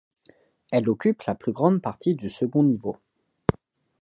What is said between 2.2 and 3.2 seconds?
second niveau.